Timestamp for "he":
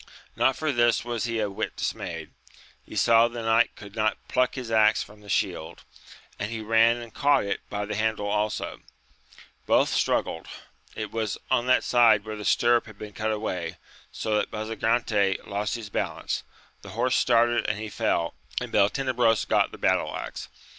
1.25-1.37, 2.83-2.95, 6.49-6.59, 17.77-17.87